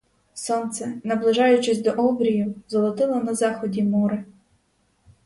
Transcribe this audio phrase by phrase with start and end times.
[0.33, 4.23] Сонце, наближаючись до обрію, золотило на заході море.